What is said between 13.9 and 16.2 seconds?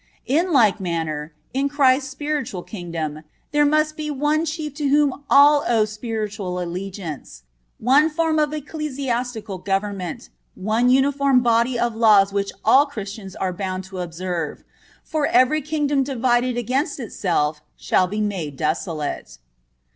observe; for, "every kingdom